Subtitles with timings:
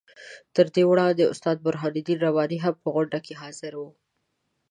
[0.55, 3.89] تر دې وړاندې استاد برهان الدین رباني هم په غونډه کې حاضر وو.